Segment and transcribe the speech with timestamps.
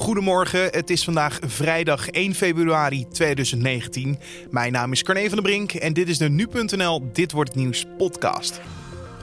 [0.00, 4.18] Goedemorgen, het is vandaag vrijdag 1 februari 2019.
[4.50, 7.58] Mijn naam is Carne van der Brink en dit is de Nu.nl Dit Wordt Het
[7.58, 8.60] Nieuws podcast.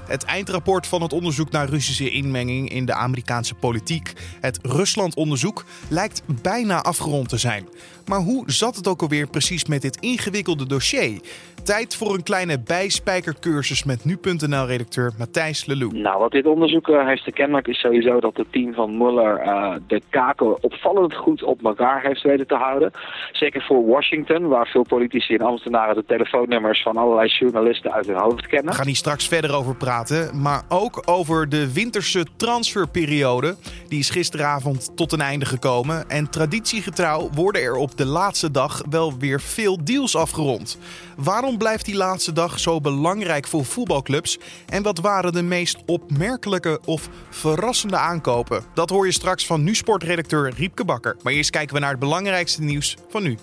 [0.08, 6.21] Het eindrapport van het onderzoek naar Russische inmenging in de Amerikaanse politiek, het Rusland-onderzoek, lijkt
[6.41, 7.68] bijna afgerond te zijn.
[8.05, 11.21] Maar hoe zat het ook alweer precies met dit ingewikkelde dossier?
[11.68, 15.97] Tijd voor een kleine bijspijkercursus met nu.nl-redacteur Matthijs Lelou.
[15.97, 19.45] Nou, wat dit onderzoek uh, heeft te kenmerk is sowieso dat het team van Muller
[19.45, 22.91] uh, de kaken opvallend goed op elkaar heeft weten te houden.
[23.31, 28.16] Zeker voor Washington, waar veel politici en ambtenaren de telefoonnummers van allerlei journalisten uit hun
[28.16, 28.72] hoofd kennen.
[28.72, 33.55] We gaan hier straks verder over praten, maar ook over de winterse transferperiode.
[33.88, 38.81] Die is gisteravond tot een einde gekomen en traditiegetrouw worden er op de laatste dag
[38.89, 40.80] wel weer veel deals afgerond.
[41.17, 44.38] Waarom blijft die laatste dag zo belangrijk voor voetbalclubs?
[44.66, 48.63] En wat waren de meest opmerkelijke of verrassende aankopen?
[48.73, 51.17] Dat hoor je straks van nu-sportredacteur Riepke Bakker.
[51.23, 53.38] Maar eerst kijken we naar het belangrijkste nieuws van nu.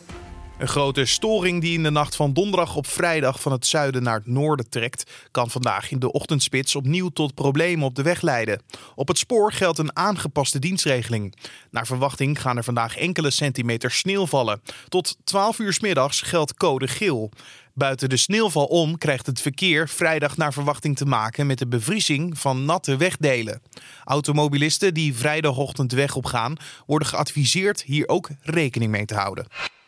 [0.59, 4.15] Een grote storing die in de nacht van donderdag op vrijdag van het zuiden naar
[4.15, 8.63] het noorden trekt, kan vandaag in de ochtendspits opnieuw tot problemen op de weg leiden.
[8.95, 11.35] Op het spoor geldt een aangepaste dienstregeling.
[11.71, 14.63] Naar verwachting gaan er vandaag enkele centimeters sneeuw vallen.
[14.89, 17.31] Tot 12 uur middags geldt code geel.
[17.73, 22.39] Buiten de sneeuwval om krijgt het verkeer vrijdag naar verwachting te maken met de bevriezing
[22.39, 23.63] van natte wegdelen.
[24.05, 29.47] Automobilisten die vrijdagochtend weg op gaan, worden geadviseerd hier ook rekening mee te houden.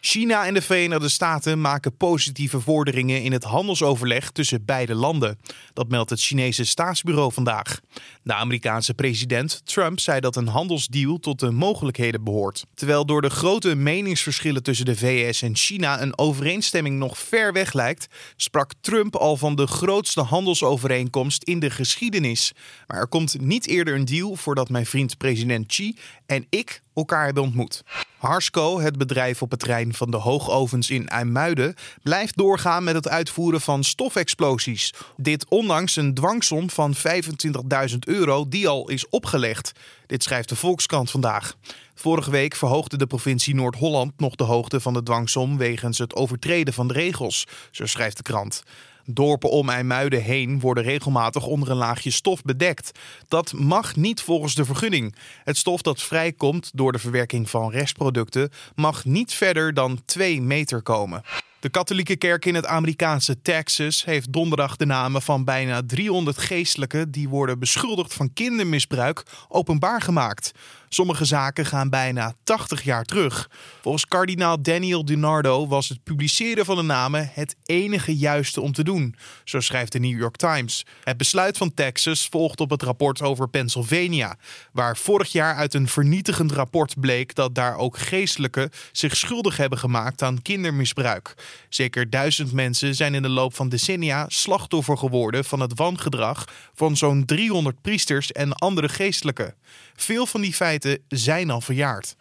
[0.08, 5.38] China en de Verenigde Staten maken positieve vorderingen in het handelsoverleg tussen beide landen.
[5.72, 7.80] Dat meldt het Chinese staatsbureau vandaag.
[8.22, 12.64] De Amerikaanse president Trump zei dat een handelsdeal tot de mogelijkheden behoort.
[12.74, 17.72] Terwijl door de grote meningsverschillen tussen de VS en China een overeenstemming nog ver weg
[17.72, 22.52] lijkt, sprak Trump al van de grootste handelsovereenkomst in de geschiedenis.
[22.86, 25.96] Maar er komt niet eerder een deal voordat mijn vriend president Xi
[26.27, 27.82] en ik elkaar hebben ontmoet.
[28.19, 33.08] Harsco, het bedrijf op het terrein van de hoogovens in IJmuiden, blijft doorgaan met het
[33.08, 34.95] uitvoeren van stofexplosies.
[35.17, 39.73] Dit ondanks een dwangsom van 25.000 euro die al is opgelegd.
[40.07, 41.57] Dit schrijft de Volkskrant vandaag.
[41.95, 46.74] Vorige week verhoogde de provincie Noord-Holland nog de hoogte van de dwangsom wegens het overtreden
[46.74, 48.63] van de regels, zo schrijft de krant.
[49.06, 52.98] Dorpen om IJmuiden heen worden regelmatig onder een laagje stof bedekt.
[53.28, 55.14] Dat mag niet volgens de vergunning.
[55.44, 60.83] Het stof dat vrijkomt door de verwerking van restproducten mag niet verder dan 2 meter
[60.83, 61.22] komen.
[61.61, 67.11] De katholieke kerk in het Amerikaanse Texas heeft donderdag de namen van bijna 300 geestelijken
[67.11, 70.52] die worden beschuldigd van kindermisbruik openbaar gemaakt.
[70.89, 73.51] Sommige zaken gaan bijna 80 jaar terug.
[73.83, 78.85] Volgens kardinaal Daniel DiNardo was het publiceren van de namen het enige juiste om te
[78.85, 80.86] doen, zo schrijft de New York Times.
[81.05, 84.36] Het besluit van Texas volgt op het rapport over Pennsylvania,
[84.73, 89.79] waar vorig jaar uit een vernietigend rapport bleek dat daar ook geestelijken zich schuldig hebben
[89.79, 91.35] gemaakt aan kindermisbruik.
[91.69, 96.45] Zeker duizend mensen zijn in de loop van decennia slachtoffer geworden van het wangedrag
[96.75, 99.55] van zo'n 300 priesters en andere geestelijken.
[99.95, 100.75] Veel van die feiten
[101.09, 102.17] zijn al verjaard.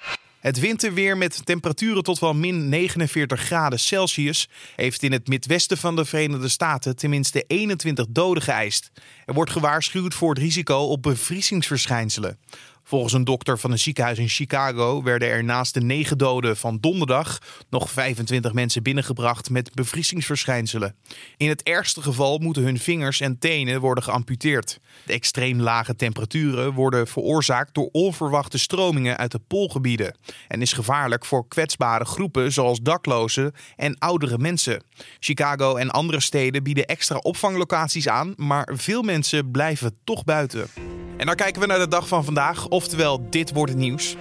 [0.46, 5.96] Het winterweer met temperaturen tot wel min 49 graden Celsius heeft in het midwesten van
[5.96, 8.92] de Verenigde Staten tenminste 21 doden geëist.
[9.26, 12.38] Er wordt gewaarschuwd voor het risico op bevriezingsverschijnselen.
[12.88, 16.78] Volgens een dokter van een ziekenhuis in Chicago werden er naast de negen doden van
[16.80, 20.96] donderdag nog 25 mensen binnengebracht met bevriezingsverschijnselen.
[21.38, 24.80] In het ergste geval moeten hun vingers en tenen worden geamputeerd.
[25.06, 31.26] De extreem lage temperaturen worden veroorzaakt door onverwachte stromingen uit de poolgebieden en is gevaarlijk
[31.26, 34.84] voor kwetsbare groepen zoals daklozen en oudere mensen.
[35.20, 40.70] Chicago en andere steden bieden extra opvanglocaties aan, maar veel mensen blijven toch buiten.
[41.18, 44.16] En dan kijken we naar de dag van vandaag, oftewel dit wordt het nieuws.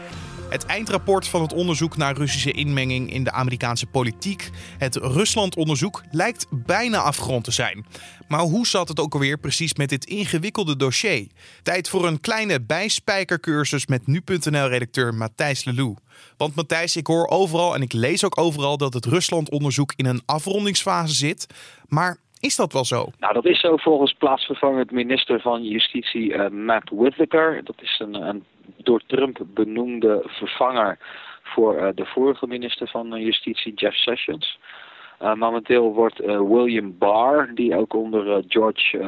[0.49, 6.47] Het eindrapport van het onderzoek naar Russische inmenging in de Amerikaanse politiek, het Rusland-onderzoek, lijkt
[6.51, 7.87] bijna afgerond te zijn.
[8.29, 11.27] Maar hoe zat het ook alweer precies met dit ingewikkelde dossier?
[11.63, 15.97] Tijd voor een kleine bijspijkercursus met nu.nl-redacteur Matthijs Lelou.
[16.37, 20.23] Want Matthijs, ik hoor overal en ik lees ook overal dat het Rusland-onderzoek in een
[20.27, 21.47] afrondingsfase zit.
[21.89, 23.07] Maar is dat wel zo?
[23.19, 27.65] Nou, dat is zo volgens plaatsvervangend minister van Justitie uh, Matt Whitaker.
[27.65, 28.45] Dat is een, een,
[28.77, 30.99] door Trump benoemde vervanger
[31.43, 34.59] voor uh, de vorige minister van uh, Justitie, Jeff Sessions.
[35.35, 38.99] momenteel wordt William Barr, die ook onder George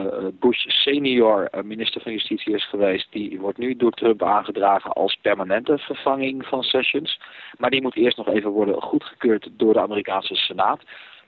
[0.40, 5.78] Bush senior minister van Justitie is geweest, die wordt nu door Trump aangedragen als permanente
[5.78, 7.20] vervanging van Sessions.
[7.58, 10.80] Maar die moet eerst nog even worden goedgekeurd door de Amerikaanse Senaat.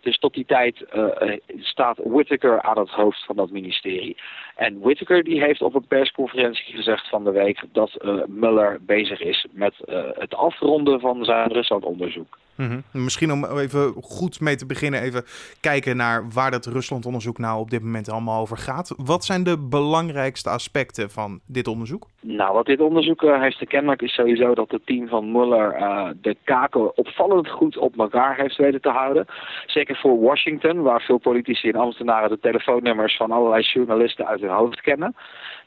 [0.09, 4.17] Dus tot die tijd uh, staat Whittaker aan het hoofd van dat ministerie.
[4.57, 9.21] En Whittaker die heeft op een persconferentie gezegd van de week dat uh, Mueller bezig
[9.21, 9.75] is met
[10.19, 12.39] het afronden van zijn Rusland-onderzoek.
[12.59, 12.81] Mhm.
[12.93, 15.25] Misschien om even goed mee te beginnen, even
[15.61, 18.95] kijken naar waar dat Rusland-onderzoek nou op dit moment allemaal over gaat.
[18.97, 22.07] Wat zijn de belangrijkste aspecten van dit onderzoek?
[22.21, 26.09] Nou, wat dit onderzoek uh, heeft kenmerk is sowieso dat het team van Muller uh,
[26.21, 29.27] de kaken opvallend goed op elkaar heeft weten te houden.
[29.67, 34.51] Zeker voor Washington, waar veel politici en ambtenaren de telefoonnummers van allerlei journalisten uit hun
[34.51, 35.15] hoofd kennen.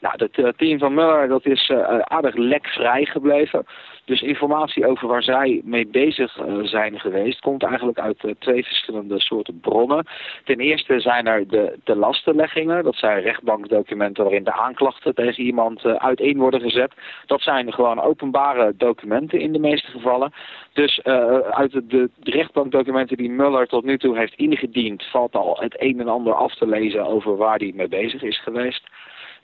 [0.00, 1.70] Nou, het uh, team van Muller dat is
[2.04, 3.64] aardig lekvrij gebleven.
[4.04, 9.60] Dus informatie over waar zij mee bezig zijn geweest, komt eigenlijk uit twee verschillende soorten
[9.60, 10.06] bronnen.
[10.44, 15.84] Ten eerste zijn er de, de lastenleggingen, dat zijn rechtbankdocumenten waarin de aanklachten tegen iemand
[15.84, 16.92] uiteen worden gezet.
[17.26, 20.32] Dat zijn gewoon openbare documenten in de meeste gevallen.
[20.72, 21.02] Dus
[21.50, 26.00] uit de, de rechtbankdocumenten die Muller tot nu toe heeft ingediend, valt al het een
[26.00, 28.82] en ander af te lezen over waar hij mee bezig is geweest.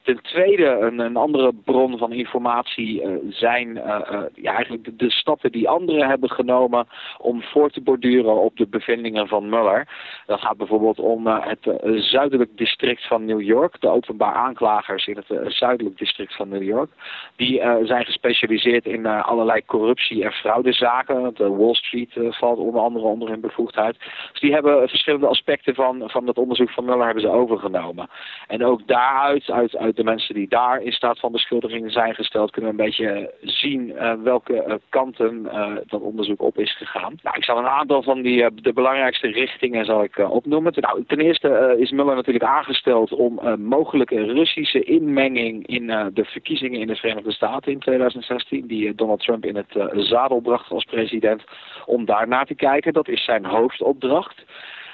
[0.03, 5.11] Ten tweede, een, een andere bron van informatie uh, zijn uh, uh, ja, eigenlijk de,
[5.11, 6.87] stappen die anderen hebben genomen
[7.19, 9.89] om voor te borduren op de bevindingen van Muller.
[10.27, 15.55] Dat gaat bijvoorbeeld om het zuidelijk district van New York, de openbaar aanklagers in het
[15.55, 16.91] zuidelijk district van New York.
[17.37, 21.35] Die zijn gespecialiseerd in allerlei corruptie- en fraudezaken.
[21.35, 23.97] De Wall Street valt onder andere onder hun bevoegdheid.
[24.33, 28.09] Dus die hebben verschillende aspecten van, van het onderzoek van Muller hebben ze overgenomen.
[28.47, 32.51] En ook daaruit, uit, uit de mensen die daar in staat van beschuldiging zijn gesteld,
[32.51, 35.43] kunnen we een beetje zien uh, welke uh, kanten
[35.87, 37.19] dat onderzoek op is gegaan.
[37.23, 40.73] Nou, ik zal een aantal van die, de belangrijkste richtingen zal ik opnoemen.
[40.77, 46.87] Nou, ten eerste is Muller natuurlijk aangesteld om mogelijke Russische inmenging in de verkiezingen in
[46.87, 51.43] de Verenigde Staten in 2016, die Donald Trump in het zadel bracht als president,
[51.87, 52.93] om daar naar te kijken.
[52.93, 54.45] Dat is zijn hoofdopdracht.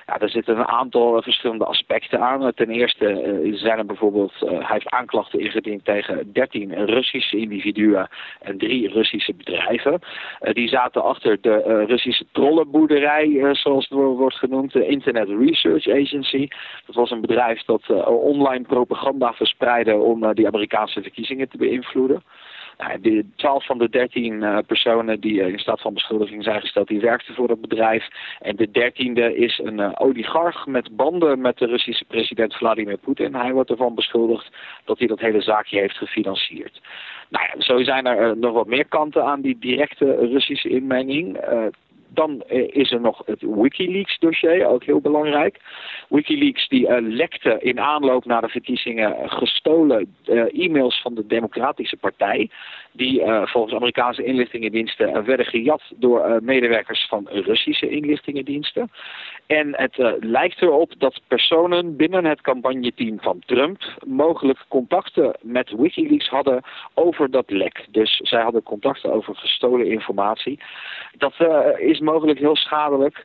[0.07, 2.53] Ja, er zitten een aantal verschillende aspecten aan.
[2.55, 8.09] Ten eerste uh, zijn er bijvoorbeeld, uh, hij heeft aanklachten ingediend tegen 13 Russische individuen
[8.41, 10.01] en drie Russische bedrijven.
[10.53, 16.49] Die zaten achter de Russische trollenboerderij, zoals het wordt genoemd, de Internet Research Agency.
[16.87, 22.23] Dat was een bedrijf dat online propaganda verspreidde om die Amerikaanse verkiezingen te beïnvloeden.
[22.79, 26.61] Nou, de 12 van de 13 uh, personen die uh, in staat van beschuldiging zijn
[26.61, 28.09] gesteld, die werkten voor het bedrijf.
[28.41, 33.35] En de dertiende is een uh, oligarch met banden met de Russische president Vladimir Poetin.
[33.35, 34.51] Hij wordt ervan beschuldigd
[34.85, 36.81] dat hij dat hele zaakje heeft gefinancierd.
[37.29, 41.39] Nou ja, zo zijn er nog wat meer kanten aan die directe Russische inmenging.
[42.15, 45.61] Dan eh, is er nog het Wikileaks dossier, ook heel belangrijk.
[46.09, 51.97] Wikileaks die uh, lekte in aanloop naar de verkiezingen gestolen uh, e-mails van de Democratische
[51.97, 52.51] Partij.
[52.97, 58.91] Die uh, volgens Amerikaanse inlichtingendiensten werden gejat door medewerkers van Russische inlichtingendiensten.
[59.47, 66.29] En het lijkt erop dat personen binnen het campagneteam van Trump mogelijk contacten met Wikileaks
[66.29, 66.63] hadden
[66.95, 67.87] over dat lek.
[67.91, 70.59] Dus zij hadden contacten over gestolen informatie.
[71.17, 71.35] Dat
[71.79, 73.25] is mogelijk heel schadelijk.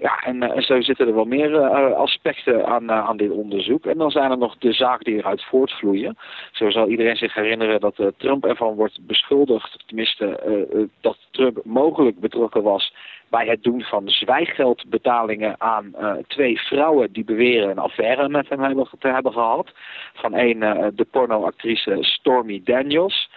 [0.00, 3.86] Ja, en, uh, zo zitten er wel meer uh, aspecten aan, uh, aan dit onderzoek.
[3.86, 6.16] En dan zijn er nog de zaken die eruit voortvloeien.
[6.52, 12.62] Zo zal iedereen zich herinneren dat Trump ervan wordt beschuldigd, tenminste dat Trump mogelijk betrokken
[12.62, 12.94] was
[13.28, 15.94] bij het doen van zwijggeldbetalingen aan
[16.26, 19.70] twee vrouwen die beweren een affaire met hem hebben, te hebben gehad.
[20.14, 20.60] Van een,
[20.94, 23.30] de pornoactrice Stormy Daniels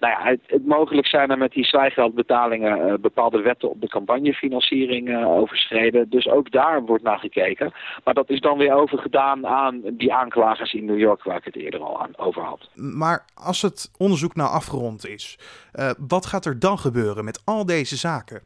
[0.00, 5.08] nou ja, het, mogelijk zijn er met die zwijgeldbetalingen uh, bepaalde wetten op de campagnefinanciering
[5.08, 6.10] uh, overschreden.
[6.10, 7.72] Dus ook daar wordt naar gekeken.
[8.04, 11.56] Maar dat is dan weer overgedaan aan die aanklagers in New York waar ik het
[11.56, 12.68] eerder al aan over had.
[12.74, 15.38] Maar als het onderzoek nou afgerond is,
[15.74, 18.42] uh, wat gaat er dan gebeuren met al deze zaken?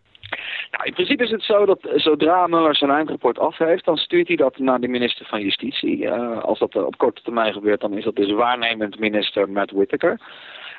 [0.70, 4.28] Nou, in principe is het zo dat zodra Muller zijn eindrapport af heeft, dan stuurt
[4.28, 6.10] hij dat naar de minister van Justitie.
[6.40, 10.20] Als dat op korte termijn gebeurt, dan is dat dus waarnemend minister Matt Whitaker.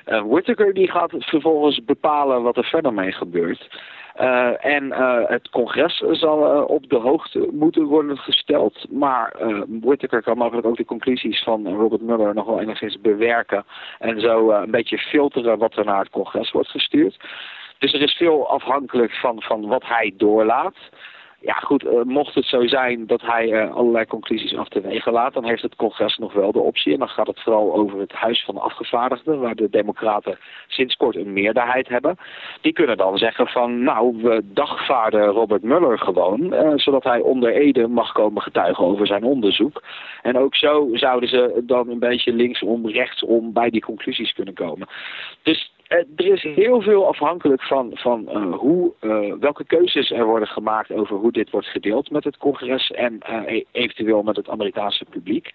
[0.06, 3.68] Uh, Whittaker die gaat vervolgens bepalen wat er verder mee gebeurt.
[4.22, 8.86] Uh, en uh, het congres zal op de hoogte moeten worden gesteld.
[8.90, 9.34] Maar
[9.68, 13.66] Whittaker kan mogelijk ook de conclusies van Robert Mueller nog wel enigszins bewerken.
[14.00, 17.18] En zo een beetje filteren wat er naar het congres wordt gestuurd.
[17.78, 20.76] Dus er is veel afhankelijk van, van wat hij doorlaat
[21.40, 25.46] ja, goed, uh, mocht het zo zijn dat hij uh, allerlei conclusies achterwege laat, dan
[25.46, 26.94] heeft het congres nog wel de optie.
[26.94, 30.38] En dan gaat het vooral over het Huis van de Afgevaardigden, waar de Democraten
[30.68, 32.18] sinds kort een meerderheid hebben.
[32.62, 37.54] Die kunnen dan zeggen van, nou, we dagvaarden Robert Mueller gewoon, uh, zodat hij onder
[37.54, 39.84] Ede mag komen getuigen over zijn onderzoek.
[40.22, 44.88] En ook zo zouden ze dan een beetje linksom, rechtsom bij die conclusies kunnen komen.
[45.44, 50.26] Dus Eh, er is heel veel afhankelijk van, van uh, hoe, uh, welke keuzes er
[50.26, 54.50] worden gemaakt over hoe dit wordt gedeeld met het congres en e eventueel met het
[54.50, 55.54] Amerikaanse publiek.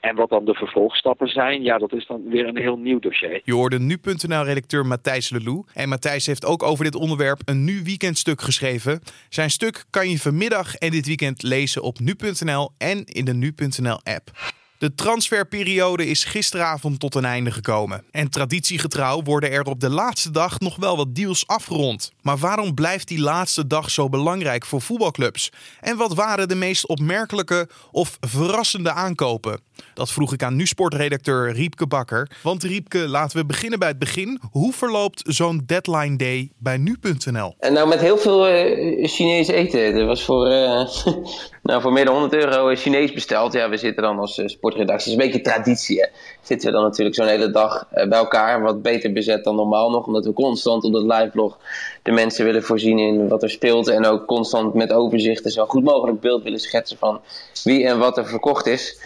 [0.00, 3.40] En wat dan de vervolgstappen zijn, ja, dat is dan weer een heel nieuw dossier.
[3.44, 5.64] Je hoorde nu.nl-redacteur Matthijs Lelou.
[5.74, 9.00] En Matthijs heeft ook over dit onderwerp een nu weekendstuk geschreven.
[9.28, 14.58] Zijn stuk kan je vanmiddag en dit weekend lezen op nu.nl en in de nu.nl-app.
[14.80, 18.04] De transferperiode is gisteravond tot een einde gekomen.
[18.10, 22.12] En traditiegetrouw worden er op de laatste dag nog wel wat deals afgerond.
[22.22, 25.52] Maar waarom blijft die laatste dag zo belangrijk voor voetbalclubs?
[25.80, 29.60] En wat waren de meest opmerkelijke of verrassende aankopen?
[29.94, 32.30] Dat vroeg ik aan nu-sportredacteur Riepke Bakker.
[32.42, 34.40] Want Riepke, laten we beginnen bij het begin.
[34.50, 37.54] Hoe verloopt zo'n deadline day bij nu.nl?
[37.58, 39.80] Nou, met heel veel uh, Chinees eten.
[39.80, 40.88] Er was voor, uh,
[41.70, 43.52] nou, voor meer dan 100 euro Chinees besteld.
[43.52, 45.06] Ja, we zitten dan als uh, sportredactie.
[45.12, 46.00] Is een beetje traditie.
[46.00, 46.06] Hè?
[46.42, 48.62] Zitten we dan natuurlijk zo'n hele dag bij elkaar.
[48.62, 50.06] Wat beter bezet dan normaal nog.
[50.06, 51.58] Omdat we constant op dat live vlog
[52.02, 53.88] de mensen willen voorzien in wat er speelt.
[53.88, 57.20] En ook constant met overzichten zo goed mogelijk beeld willen schetsen van
[57.64, 59.00] wie en wat er verkocht is.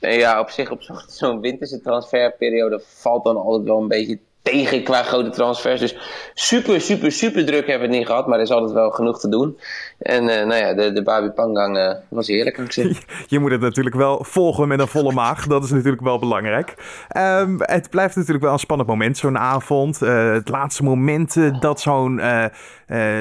[0.00, 4.84] Nee, ja, op zich op zo'n winterse transferperiode valt dan altijd wel een beetje tegen
[4.84, 5.80] qua grote transfers.
[5.80, 5.96] Dus
[6.34, 8.26] super, super, super druk hebben we het niet gehad.
[8.26, 9.58] Maar er is altijd wel genoeg te doen.
[9.98, 12.96] En uh, nou ja, de, de Babi Pangang uh, was heerlijk, kan ik zeggen.
[13.26, 15.46] Je moet het natuurlijk wel volgen met een volle maag.
[15.46, 16.74] Dat is natuurlijk wel belangrijk.
[17.16, 20.02] Um, het blijft natuurlijk wel een spannend moment, zo'n avond.
[20.02, 22.20] Uh, het laatste moment dat zo'n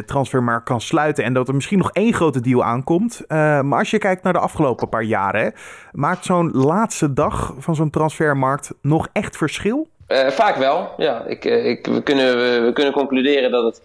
[0.05, 1.23] transfermarkt kan sluiten.
[1.23, 3.23] En dat er misschien nog één grote deal aankomt.
[3.27, 5.53] maar als je kijkt naar de afgelopen paar jaren...
[5.91, 9.87] maakt zo'n laatste dag van zo'n transfermarkt nog echt verschil?
[10.09, 11.23] Uh, vaak wel, ja.
[11.25, 13.81] Ik, uh, ik, we, kunnen, we, kunnen concluderen dat het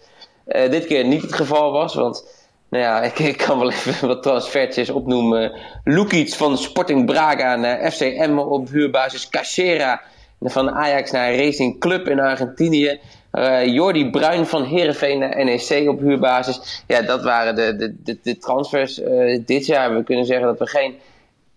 [0.47, 1.95] uh, dit keer niet het geval was.
[1.95, 5.51] Want nou ja, ik, ik kan wel even wat transfertjes opnoemen.
[5.83, 9.29] Lukic van Sporting Braga naar FCM op huurbasis.
[9.29, 10.01] Cachera
[10.41, 12.99] van Ajax naar Racing Club in Argentinië.
[13.65, 16.83] Jordi Bruin van Heerenveen naar NEC op huurbasis.
[16.87, 19.01] Ja, dat waren de, de, de, de transfers
[19.45, 19.95] dit jaar.
[19.95, 20.95] We kunnen zeggen dat we geen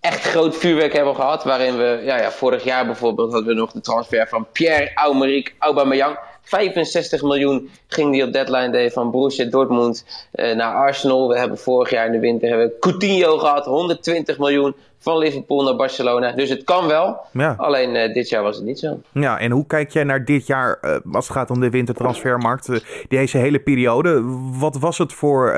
[0.00, 1.44] echt groot vuurwerk hebben gehad.
[1.44, 5.54] Waarin we, ja, ja, vorig jaar bijvoorbeeld hadden we nog de transfer van Pierre Aumeric
[5.58, 6.18] Aubameyang.
[6.42, 11.28] 65 miljoen ging die op deadline day van Borussia Dortmund uh, naar Arsenal.
[11.28, 15.76] We hebben vorig jaar in de winter hebben Coutinho gehad, 120 miljoen van Liverpool naar
[15.76, 16.32] Barcelona.
[16.32, 17.20] Dus het kan wel.
[17.32, 17.54] Ja.
[17.58, 19.00] Alleen uh, dit jaar was het niet zo.
[19.12, 22.68] Ja, en hoe kijk jij naar dit jaar uh, als het gaat om de wintertransfermarkt?
[23.08, 24.22] deze hele periode.
[24.58, 25.52] Wat was het voor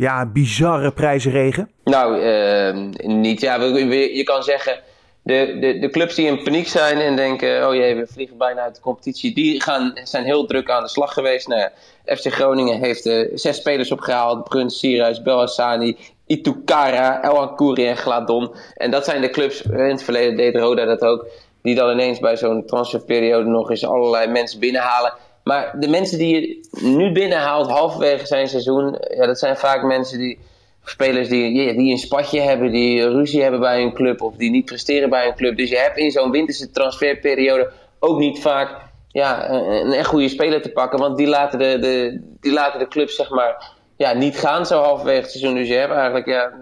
[0.00, 1.70] ja, bizarre prijzenregen?
[1.84, 3.40] Nou, uh, niet.
[3.40, 4.78] Ja, je kan zeggen,
[5.22, 8.60] de, de, de clubs die in paniek zijn en denken, oh jee, we vliegen bijna
[8.60, 11.48] uit de competitie, die gaan, zijn heel druk aan de slag geweest.
[11.48, 11.68] Nou,
[12.04, 18.54] FC Groningen heeft uh, zes spelers opgehaald, Bruns, Sierhuis, Belhassani, Itukara, El Ancuri en Gladon.
[18.74, 21.26] En dat zijn de clubs, in het verleden deed Roda dat ook,
[21.62, 25.12] die dan ineens bij zo'n transferperiode nog eens allerlei mensen binnenhalen.
[25.44, 30.18] Maar de mensen die je nu binnenhaalt halverwege zijn seizoen, ja, dat zijn vaak mensen
[30.18, 30.38] die,
[30.84, 34.64] spelers die, die een spatje hebben, die ruzie hebben bij een club of die niet
[34.64, 35.56] presteren bij een club.
[35.56, 38.76] Dus je hebt in zo'n winterse transferperiode ook niet vaak
[39.08, 42.88] ja, een, echt goede speler te pakken, want die laten de, de, die laten de
[42.88, 45.54] club zeg maar ja, niet gaan zo halverwege het seizoen.
[45.54, 46.52] Dus je hebt eigenlijk ja,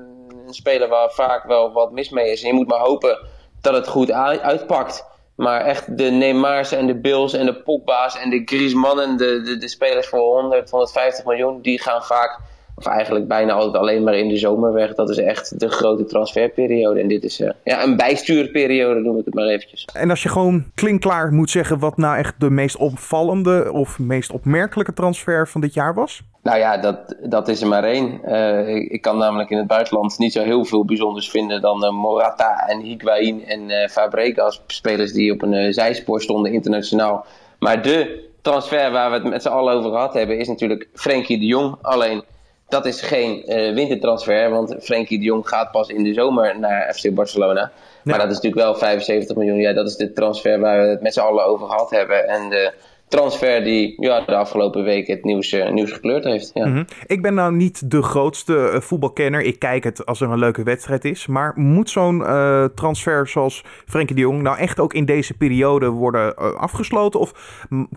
[0.47, 2.43] een speler waar vaak wel wat mis mee is.
[2.43, 3.19] En je moet maar hopen
[3.61, 5.05] dat het goed uitpakt.
[5.39, 9.57] Maar echt de Neymars en de Bills en de Pogba's en de Griezmannen, de, de,
[9.57, 12.39] de spelers voor 100, 150 miljoen, die gaan vaak,
[12.79, 14.95] of eigenlijk bijna altijd alleen maar in de zomer weg.
[14.95, 17.01] Dat is echt de grote transferperiode.
[17.01, 19.85] En dit is uh, ja, een bijstuurperiode, noem ik het maar eventjes.
[19.93, 24.31] En als je gewoon klinkklaar moet zeggen wat nou echt de meest opvallende of meest
[24.31, 26.23] opmerkelijke transfer van dit jaar was?
[26.43, 28.21] Nou ja, dat, dat is er maar één.
[28.25, 31.85] Uh, ik, ik, kan namelijk in het buitenland niet zo heel veel bijzonders vinden dan
[31.85, 34.63] uh, Morata en Higuain en Fabregas.
[34.67, 37.27] Spelers die op een zijspoor stonden internationaal.
[37.59, 41.39] Maar de transfer waar we het met z'n allen over gehad hebben is natuurlijk Frenkie
[41.39, 41.77] de Jong.
[41.83, 42.25] Alleen
[42.69, 43.43] dat is geen
[43.75, 47.71] wintertransfer, want Frenkie de Jong gaat pas in de zomer naar FC Barcelona.
[48.03, 49.59] Maar dat is natuurlijk wel 75 miljoen.
[49.59, 52.29] Ja, dat is de transfer waar we het met z'n allen over gehad hebben.
[52.29, 52.73] En de
[53.09, 56.51] transfer die ja, de afgelopen weken het nieuws, uh, nieuws gekleurd heeft.
[56.55, 56.67] Ja.
[56.67, 56.85] Mhm.
[57.07, 59.41] Ik ben nou niet de grootste uh, voetbalkenner.
[59.41, 61.27] Ik kijk het als er een leuke wedstrijd is.
[61.27, 65.89] Maar moet zo'n uh, transfer zoals Frenkie de Jong nou echt ook in deze periode
[65.89, 67.21] worden afgesloten?
[67.21, 67.33] Of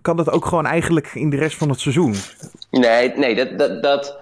[0.02, 2.14] kan dat ook gewoon eigenlijk in de rest van het seizoen?
[2.72, 3.58] Nee, nee dat...
[3.58, 4.20] dat, dat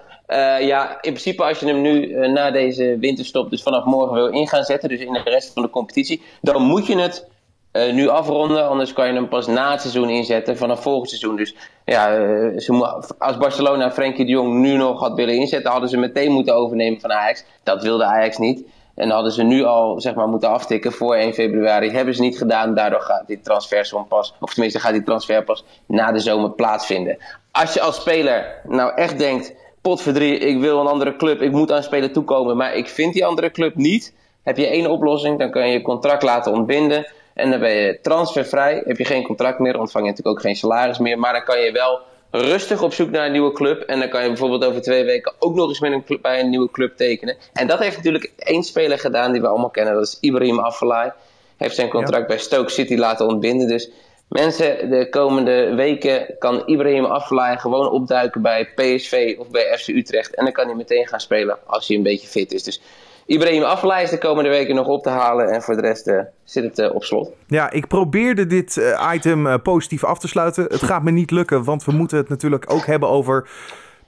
[0.66, 4.48] ja, in principe als je hem nu na deze winterstop, dus vanaf morgen wil in
[4.48, 7.28] gaan zetten, dus in de rest van de competitie, dan moet je het
[7.72, 8.68] uh, nu afronden.
[8.68, 11.36] Anders kan je hem pas na het seizoen inzetten vanaf volgend seizoen.
[11.36, 12.14] Dus ja,
[12.58, 16.54] ze als Barcelona Frenkie de Jong nu nog had willen inzetten, hadden ze meteen moeten
[16.54, 17.44] overnemen van Ajax.
[17.62, 18.64] Dat wilde Ajax niet.
[18.94, 21.90] En hadden ze nu al zeg maar, moeten aftikken voor 1 februari.
[21.90, 22.74] Hebben ze niet gedaan.
[22.74, 27.18] Daardoor gaat die transfersom pas, of tenminste gaat die transfer pas na de zomer plaatsvinden.
[27.50, 31.70] Als je als speler nou echt denkt, potverdrie, ik wil een andere club, ik moet
[31.70, 34.14] aan een speler toekomen, maar ik vind die andere club niet.
[34.42, 37.06] Heb je één oplossing, dan kan je je contract laten ontbinden.
[37.34, 38.82] En dan ben je transfervrij.
[38.84, 41.18] Heb je geen contract meer, ontvang je natuurlijk ook geen salaris meer.
[41.18, 43.82] Maar dan kan je wel rustig op zoek naar een nieuwe club.
[43.82, 46.40] En dan kan je bijvoorbeeld over twee weken ook nog eens met een club, bij
[46.40, 47.36] een nieuwe club tekenen.
[47.52, 49.94] En dat heeft natuurlijk één speler gedaan die we allemaal kennen.
[49.94, 51.12] Dat is Ibrahim Afellay.
[51.56, 53.68] Heeft zijn contract bij Stoke City laten ontbinden.
[53.68, 53.90] Dus
[54.30, 60.34] mensen, de komende weken kan Ibrahim Afellay gewoon opduiken bij PSV of bij FC Utrecht.
[60.34, 62.62] En dan kan hij meteen gaan spelen als hij een beetje fit is.
[62.62, 62.82] Dus
[63.26, 65.48] Ibrahim Afellay is de komende weken nog op te halen.
[65.48, 67.32] En voor de rest uh, zit het uh, op slot.
[67.46, 70.64] Ja, ik probeerde dit uh, item positief af te sluiten.
[70.64, 73.48] Het gaat me niet lukken, want we moeten het natuurlijk ook hebben over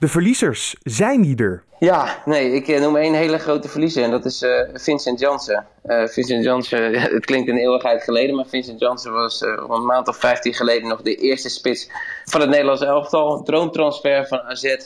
[0.03, 0.77] de verliezers.
[0.83, 1.65] Zijn die er?
[1.79, 4.45] Ja, nee, ik noem één hele grote verliezer en dat is
[4.75, 5.67] Vincent Janssen.
[6.05, 10.55] Vincent Janssen, het klinkt een eeuwigheid geleden, maar Vincent Janssen was een maand of 15
[10.55, 11.91] geleden nog de eerste spits
[12.25, 13.43] van het Nederlandse elftal.
[13.43, 14.77] Droomtransfer van AZ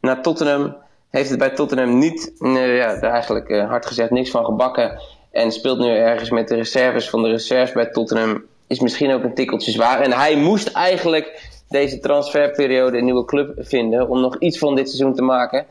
[0.00, 0.76] naar Tottenham
[1.10, 5.00] heeft het bij Tottenham niet, ja, eigenlijk uh, hard gezegd, niks van gebakken.
[5.30, 8.44] En speelt nu ergens met de reserves van de reserves bij Tottenham.
[8.66, 10.00] Is misschien ook een tikkeltje zwaar.
[10.00, 14.88] En hij moest eigenlijk deze transferperiode een nieuwe club vinden om nog iets van dit
[14.88, 15.66] seizoen te maken.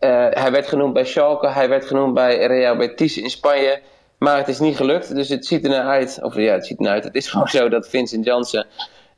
[0.00, 3.80] Uh, hij werd genoemd bij Schalke, hij werd genoemd bij Real Betis in Spanje.
[4.18, 6.18] Maar het is niet gelukt, dus het ziet er naar uit.
[6.22, 7.04] Of ja, het ziet er naar uit.
[7.04, 8.66] Het is gewoon zo dat Vincent Janssen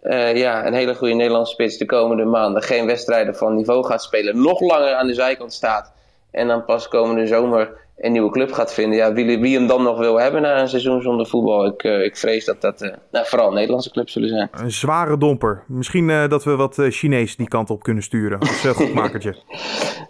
[0.03, 4.03] uh, ja, een hele goede Nederlandse spits de komende maanden geen wedstrijden van niveau gaat
[4.03, 4.43] spelen.
[4.43, 5.93] Nog langer aan de zijkant staat.
[6.31, 8.99] En dan pas komende zomer een nieuwe club gaat vinden.
[8.99, 11.67] Ja, wie, wie hem dan nog wil hebben na een seizoen zonder voetbal.
[11.67, 14.49] Ik, uh, ik vrees dat dat uh, nou, vooral Nederlandse clubs zullen zijn.
[14.53, 15.65] Een zware domper.
[15.67, 18.39] Misschien uh, dat we wat Chinees die kant op kunnen sturen.
[18.39, 19.37] Als goedmakertje.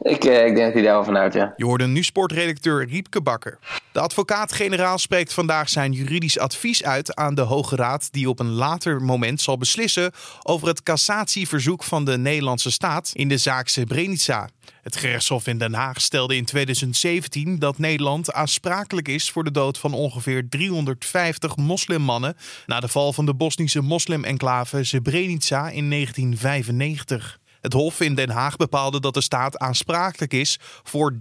[0.01, 1.55] ik, ik denk dat hij daar wel vanuit, ja.
[1.57, 3.59] Je hoorde nu sportredacteur Riepke Bakker.
[3.93, 8.53] De advocaat-generaal spreekt vandaag zijn juridisch advies uit aan de Hoge Raad, die op een
[8.53, 10.13] later moment zal beslissen
[10.43, 14.49] over het cassatieverzoek van de Nederlandse staat in de zaak Srebrenica.
[14.83, 19.79] Het gerechtshof in Den Haag stelde in 2017 dat Nederland aansprakelijk is voor de dood
[19.79, 22.37] van ongeveer 350 moslimmannen
[22.67, 27.41] na de val van de Bosnische moslim-enclave Srebrenica in 1995.
[27.63, 31.17] Het Hof in Den Haag bepaalde dat de staat aansprakelijk is voor 30%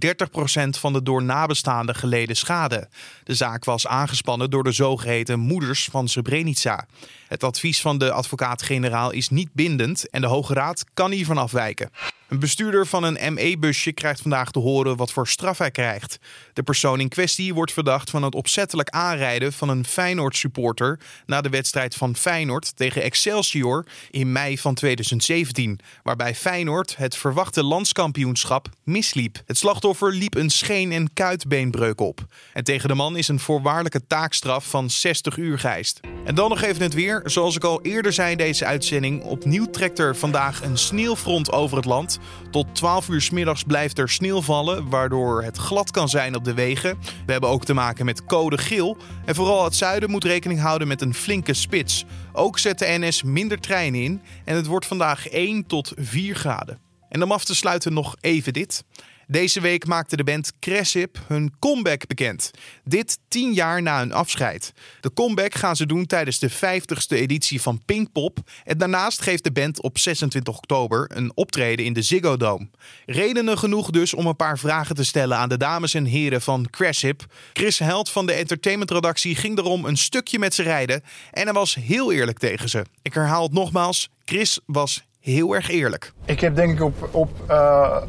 [0.68, 2.88] van de door nabestaanden geleden schade.
[3.24, 6.86] De zaak was aangespannen door de zogeheten moeders van Srebrenica.
[7.28, 11.90] Het advies van de advocaat-generaal is niet bindend en de Hoge Raad kan hiervan afwijken.
[12.32, 16.18] Een bestuurder van een ME-busje krijgt vandaag te horen wat voor straf hij krijgt.
[16.52, 21.48] De persoon in kwestie wordt verdacht van het opzettelijk aanrijden van een Feyenoord-supporter na de
[21.48, 29.42] wedstrijd van Feyenoord tegen Excelsior in mei van 2017, waarbij Feyenoord het verwachte landskampioenschap misliep.
[29.46, 32.26] Het slachtoffer liep een scheen- en kuitbeenbreuk op.
[32.52, 36.00] En tegen de man is een voorwaardelijke taakstraf van 60 uur geëist.
[36.24, 37.22] En dan nog even het weer.
[37.24, 41.76] Zoals ik al eerder zei in deze uitzending, opnieuw trekt er vandaag een sneeuwfront over
[41.76, 42.20] het land.
[42.50, 46.44] Tot 12 uur s middags blijft er sneeuw vallen, waardoor het glad kan zijn op
[46.44, 46.98] de wegen.
[47.26, 48.96] We hebben ook te maken met code geel.
[49.24, 52.04] En vooral het zuiden moet rekening houden met een flinke spits.
[52.32, 56.78] Ook zet de NS minder treinen in en het wordt vandaag 1 tot 4 graden.
[57.08, 58.84] En om af te sluiten nog even dit.
[59.32, 62.50] Deze week maakte de band Cressip hun comeback bekend.
[62.84, 64.72] Dit tien jaar na hun afscheid.
[65.00, 68.38] De comeback gaan ze doen tijdens de 50ste editie van Pinkpop.
[68.64, 72.68] En daarnaast geeft de band op 26 oktober een optreden in de Ziggo Dome.
[73.06, 76.70] Redenen genoeg dus om een paar vragen te stellen aan de dames en heren van
[76.70, 77.24] Cressip.
[77.52, 81.02] Chris Held van de entertainmentredactie ging erom een stukje met ze rijden.
[81.30, 82.84] En hij was heel eerlijk tegen ze.
[83.02, 86.12] Ik herhaal het nogmaals, Chris was heel erg eerlijk.
[86.24, 88.02] Ik heb denk ik op, op uh,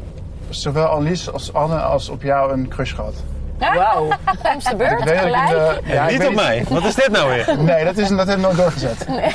[0.48, 3.14] zowel Annelies als Anne als op jou een crush gehad.
[3.58, 4.08] Wauw,
[4.68, 5.48] de beurt gelijk?
[5.48, 6.64] De, ja, niet op mij.
[6.68, 7.56] Wat is dit nou weer?
[7.62, 9.08] Nee, dat, is, dat heb ik nooit doorgezet.
[9.08, 9.30] Nee.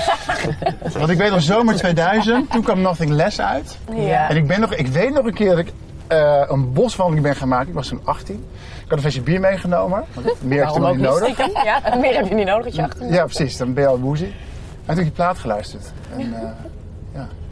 [1.00, 3.78] Want ik weet nog zomer 2000, toen kwam Nothing Less uit.
[3.95, 4.30] Ja.
[4.30, 5.72] En ik, ben nog, ik weet nog een keer dat ik
[6.12, 7.67] uh, een boswandeling ben gaan maken.
[7.67, 8.36] Ik was toen 18.
[8.36, 10.04] Ik had een flesje bier meegenomen.
[10.41, 11.38] Meer heb je niet nodig.
[11.63, 13.58] Ja, meer heb je niet nodig dat je 18 Ja, precies.
[13.58, 14.28] Dan ben je al woezie.
[14.28, 14.34] En
[14.86, 15.91] toen heb ik die plaat geluisterd.
[16.17, 16.56] En, uh, ja.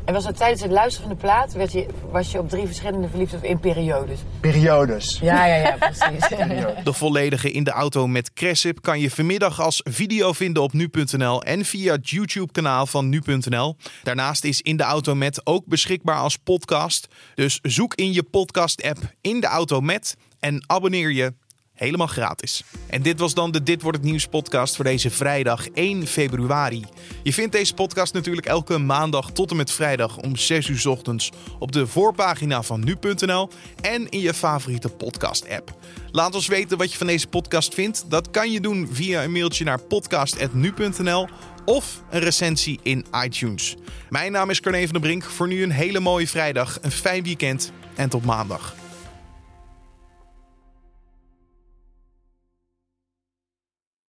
[0.07, 2.65] En was dat tijdens het luisteren van de plaat, werd je, was je op drie
[2.65, 4.19] verschillende verliefd of in periodes?
[4.39, 5.19] Periodes.
[5.21, 6.27] Ja, ja, ja, precies.
[6.83, 11.43] De volledige In de Auto met Cressip kan je vanmiddag als video vinden op nu.nl
[11.43, 13.75] en via het YouTube-kanaal van nu.nl.
[14.03, 17.07] Daarnaast is In de Auto met ook beschikbaar als podcast.
[17.35, 21.33] Dus zoek in je podcast-app In de Auto met en abonneer je
[21.77, 22.63] Helemaal gratis.
[22.87, 26.85] En dit was dan de Dit wordt het nieuws podcast voor deze vrijdag 1 februari.
[27.23, 31.31] Je vindt deze podcast natuurlijk elke maandag tot en met vrijdag om 6 uur ochtends
[31.59, 33.49] op de voorpagina van nu.nl
[33.81, 35.77] en in je favoriete podcast app.
[36.11, 38.05] Laat ons weten wat je van deze podcast vindt.
[38.09, 41.27] Dat kan je doen via een mailtje naar podcast.nu.nl
[41.65, 43.75] of een recensie in iTunes.
[44.09, 45.23] Mijn naam is Carne van der Brink.
[45.23, 48.75] Voor nu een hele mooie vrijdag, een fijn weekend en tot maandag.